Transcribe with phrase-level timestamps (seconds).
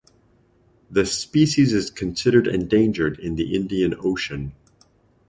[0.89, 4.53] The species is considered endangered in the Indian Ocean.